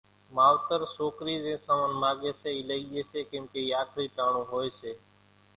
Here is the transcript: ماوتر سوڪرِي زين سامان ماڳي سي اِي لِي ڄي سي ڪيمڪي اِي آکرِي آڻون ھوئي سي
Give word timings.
ماوتر 0.35 0.81
سوڪرِي 0.95 1.35
زين 1.43 1.57
سامان 1.65 1.91
ماڳي 2.03 2.31
سي 2.41 2.49
اِي 2.55 2.61
لِي 2.69 2.77
ڄي 2.91 3.01
سي 3.11 3.21
ڪيمڪي 3.31 3.61
اِي 3.67 3.71
آکرِي 3.81 4.05
آڻون 4.25 4.43
ھوئي 4.51 4.69
سي 4.79 4.91